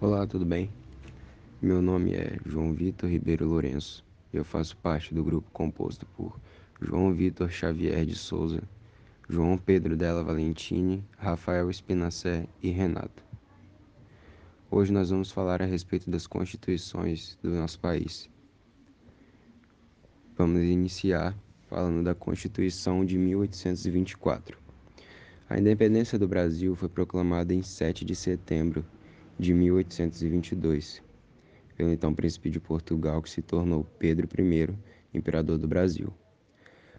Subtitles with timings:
[0.00, 0.70] Olá, tudo bem?
[1.60, 4.04] Meu nome é João Vitor Ribeiro Lourenço.
[4.32, 6.38] Eu faço parte do grupo composto por
[6.80, 8.62] João Vitor Xavier de Souza,
[9.28, 13.24] João Pedro Della Valentini, Rafael Espinacé e Renato.
[14.70, 18.30] Hoje nós vamos falar a respeito das constituições do nosso país.
[20.36, 21.36] Vamos iniciar
[21.68, 24.56] falando da Constituição de 1824.
[25.50, 28.84] A independência do Brasil foi proclamada em 7 de setembro
[29.38, 31.00] de 1822,
[31.76, 34.68] pelo então príncipe de Portugal que se tornou Pedro I,
[35.14, 36.12] imperador do Brasil.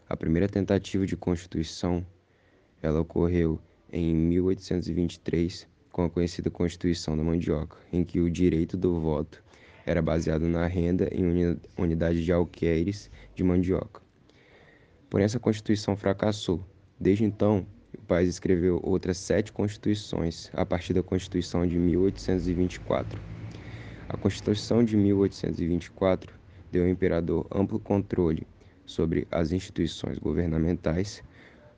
[0.08, 2.06] A primeira tentativa de constituição,
[2.82, 3.60] ela ocorreu
[3.92, 9.44] em 1823, com a conhecida Constituição da Mandioca, em que o direito do voto
[9.86, 14.02] era baseado na renda em unidade de alqueires de mandioca.
[15.10, 16.64] Porém, essa Constituição fracassou.
[17.00, 17.66] Desde então,
[17.98, 23.20] o país escreveu outras sete constituições a partir da Constituição de 1824.
[24.08, 26.34] A Constituição de 1824
[26.72, 28.46] deu ao imperador amplo controle
[28.86, 31.24] sobre as instituições governamentais,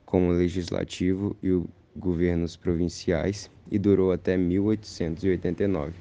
[0.04, 5.92] como o legislativo e os governos provinciais, e durou até 1889,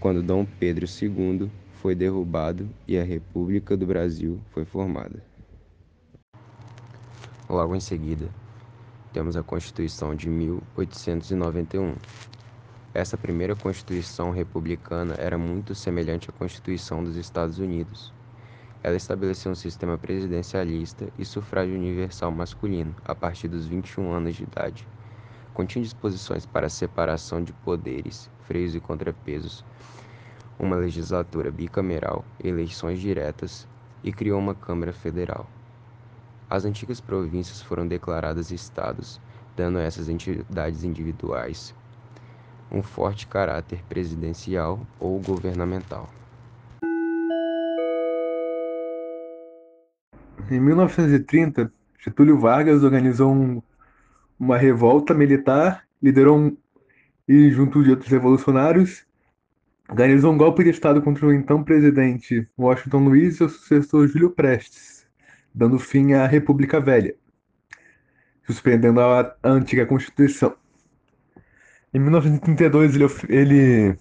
[0.00, 5.22] quando Dom Pedro II foi derrubado e a República do Brasil foi formada.
[7.48, 8.28] Logo em seguida,
[9.12, 11.94] temos a Constituição de 1891.
[12.94, 18.12] Essa primeira Constituição republicana era muito semelhante à Constituição dos Estados Unidos.
[18.82, 24.44] Ela estabeleceu um sistema presidencialista e sufrágio universal masculino a partir dos 21 anos de
[24.44, 24.88] idade.
[25.52, 29.62] Continha disposições para a separação de poderes, freios e contrapesos,
[30.58, 33.68] uma legislatura bicameral, eleições diretas
[34.02, 35.46] e criou uma Câmara Federal.
[36.52, 39.18] As antigas províncias foram declaradas estados,
[39.56, 41.74] dando a essas entidades individuais
[42.70, 46.10] um forte caráter presidencial ou governamental.
[50.50, 53.62] Em 1930, Getúlio Vargas organizou um,
[54.38, 56.56] uma revolta militar, liderou um,
[57.26, 59.06] e, junto de outros revolucionários,
[59.88, 64.30] organizou um golpe de Estado contra o então presidente Washington Luiz e seu sucessor Júlio
[64.32, 65.01] Prestes
[65.54, 67.14] dando fim à República Velha,
[68.46, 70.54] suspendendo a, antiga Constituição.
[71.92, 73.98] Em 1932 ele, ele,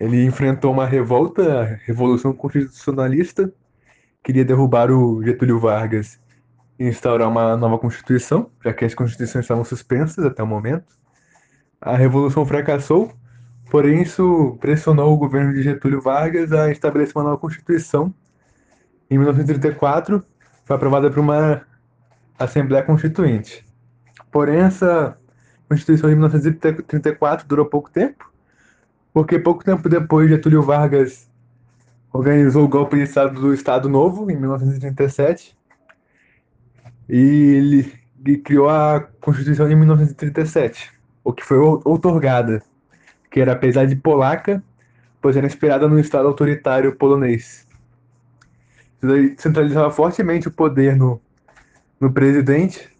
[0.00, 3.52] ele enfrentou uma revolta, a Revolução Constitucionalista,
[4.22, 6.18] queria derrubar o Getúlio Vargas
[6.78, 10.98] e instaurar uma nova Constituição, já que as constituições estavam suspensas até o momento.
[11.80, 13.12] A Revolução fracassou,
[13.70, 18.12] porém isso pressionou o governo de Getúlio Vargas a estabelecer uma nova Constituição
[19.10, 20.24] em 1934,
[20.64, 21.62] foi aprovada por uma
[22.38, 23.64] Assembleia Constituinte.
[24.30, 25.16] Porém, essa
[25.68, 28.32] Constituição de 1934 durou pouco tempo,
[29.12, 31.30] porque pouco tempo depois Getúlio Vargas
[32.12, 35.56] organizou o golpe de Estado do Estado Novo, em 1937,
[37.08, 42.62] e ele criou a Constituição de 1937, o que foi outorgada,
[43.30, 44.62] que era apesar de polaca,
[45.20, 47.66] pois era inspirada no Estado autoritário polonês
[49.36, 51.20] centralizava fortemente o poder no,
[52.00, 52.90] no presidente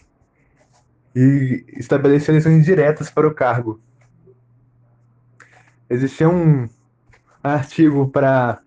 [1.15, 3.81] e estabelecia eleições diretas para o cargo.
[5.89, 6.69] Existia um
[7.43, 8.61] artigo para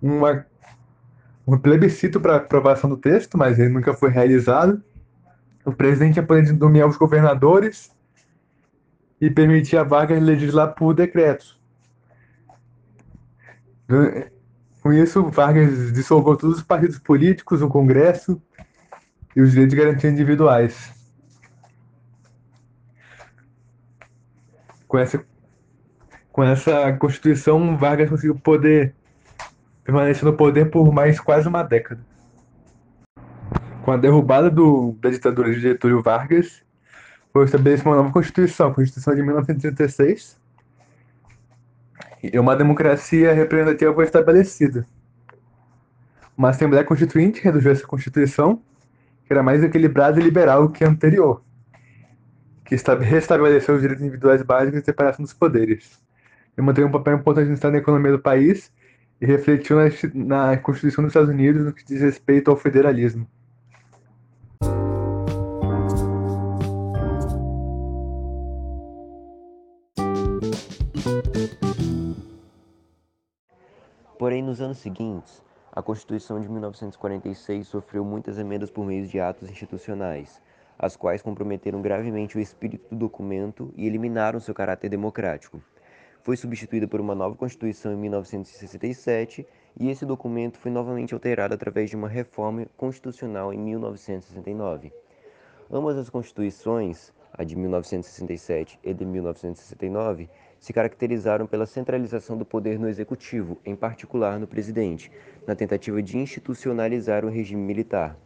[0.00, 0.44] uma
[1.46, 4.82] um plebiscito para aprovação do texto, mas ele nunca foi realizado.
[5.64, 7.90] O presidente tinha poder de nomear os governadores
[9.20, 11.60] e permitia a vaga legislar por decreto.
[14.82, 18.42] Com isso, Vargas dissolveu todos os partidos políticos, o Congresso
[19.36, 20.92] e os direitos de garantia individuais.
[24.88, 25.24] Com essa,
[26.32, 28.92] com essa Constituição, Vargas conseguiu poder
[29.84, 32.04] permanecer no poder por mais quase uma década.
[33.84, 36.60] Com a derrubada do, da ditadura de Getúlio Vargas,
[37.32, 40.41] foi estabelecida uma nova Constituição, a Constituição de 1936,
[42.22, 44.86] e uma democracia representativa foi estabelecida.
[46.36, 48.62] Uma Assembleia Constituinte reduziu essa Constituição,
[49.26, 51.42] que era mais equilibrada e liberal que a anterior,
[52.64, 56.00] que restabeleceu os direitos individuais básicos e separação dos poderes.
[56.56, 58.70] E manteve um papel importante no estado da economia do país
[59.20, 59.84] e refletiu na,
[60.14, 63.26] na Constituição dos Estados Unidos no que diz respeito ao federalismo.
[74.18, 75.42] Porém, nos anos seguintes,
[75.72, 80.40] a Constituição de 1946 sofreu muitas emendas por meio de atos institucionais,
[80.78, 85.62] as quais comprometeram gravemente o espírito do documento e eliminaram seu caráter democrático.
[86.22, 89.46] foi substituída por uma nova Constituição em 1967
[89.80, 94.92] e esse documento foi novamente alterado através de uma reforma constitucional em 1969.
[95.70, 102.78] Ambas as constituições, a de 1967 e de 1969, se caracterizaram pela centralização do poder
[102.78, 105.10] no executivo, em particular no presidente,
[105.46, 108.16] na tentativa de institucionalizar o regime militar.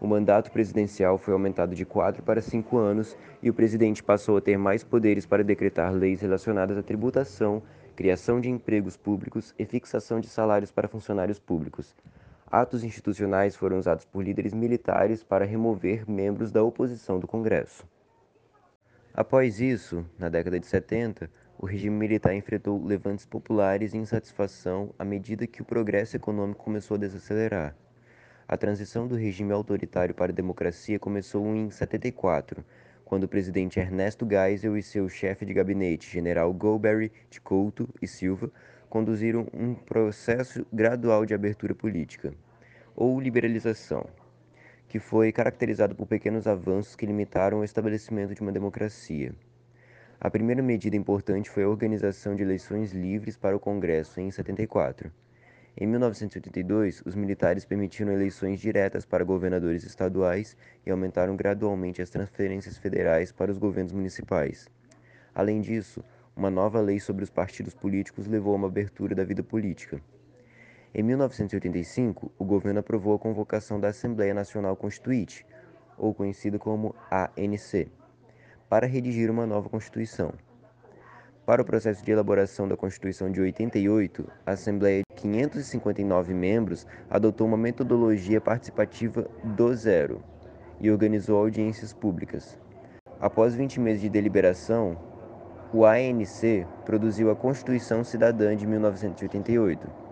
[0.00, 4.40] O mandato presidencial foi aumentado de quatro para cinco anos e o presidente passou a
[4.40, 7.62] ter mais poderes para decretar leis relacionadas à tributação,
[7.94, 11.94] criação de empregos públicos e fixação de salários para funcionários públicos.
[12.50, 17.84] Atos institucionais foram usados por líderes militares para remover membros da oposição do Congresso.
[19.14, 25.04] Após isso, na década de 70, o regime militar enfrentou levantes populares e insatisfação à
[25.04, 27.76] medida que o progresso econômico começou a desacelerar.
[28.48, 32.64] A transição do regime autoritário para a democracia começou em 74,
[33.04, 38.08] quando o presidente Ernesto Geisel e seu chefe de gabinete, general Golbery de Couto e
[38.08, 38.50] Silva,
[38.88, 42.32] conduziram um processo gradual de abertura política,
[42.96, 44.06] ou liberalização,
[44.92, 49.34] que foi caracterizado por pequenos avanços que limitaram o estabelecimento de uma democracia.
[50.20, 55.10] A primeira medida importante foi a organização de eleições livres para o Congresso em 74.
[55.74, 62.76] Em 1982, os militares permitiram eleições diretas para governadores estaduais e aumentaram gradualmente as transferências
[62.76, 64.68] federais para os governos municipais.
[65.34, 66.04] Além disso,
[66.36, 70.02] uma nova lei sobre os partidos políticos levou a uma abertura da vida política.
[70.94, 75.46] Em 1985, o governo aprovou a convocação da Assembleia Nacional Constituinte,
[75.96, 77.88] ou conhecida como ANC
[78.68, 80.32] para redigir uma nova Constituição.
[81.46, 87.46] Para o processo de elaboração da Constituição de 88, a Assembleia de 559 membros adotou
[87.46, 90.22] uma metodologia participativa do zero
[90.80, 92.58] e organizou audiências públicas.
[93.18, 94.98] Após 20 meses de deliberação,
[95.72, 100.11] o ANC produziu a Constituição Cidadã de 1988.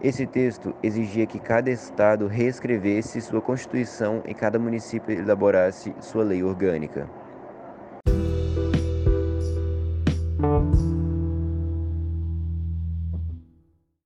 [0.00, 6.42] Esse texto exigia que cada estado reescrevesse sua Constituição e cada município elaborasse sua lei
[6.42, 7.08] orgânica.